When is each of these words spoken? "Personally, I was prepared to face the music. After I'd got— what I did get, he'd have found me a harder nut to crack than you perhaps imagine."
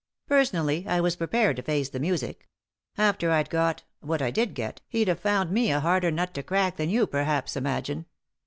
"Personally, 0.25 0.83
I 0.87 0.99
was 0.99 1.15
prepared 1.15 1.57
to 1.57 1.61
face 1.61 1.89
the 1.89 1.99
music. 1.99 2.49
After 2.97 3.29
I'd 3.29 3.51
got— 3.51 3.83
what 3.99 4.19
I 4.19 4.31
did 4.31 4.55
get, 4.55 4.81
he'd 4.87 5.07
have 5.09 5.19
found 5.19 5.51
me 5.51 5.71
a 5.71 5.79
harder 5.79 6.09
nut 6.09 6.33
to 6.33 6.41
crack 6.41 6.77
than 6.77 6.89
you 6.89 7.05
perhaps 7.05 7.55
imagine." 7.55 8.07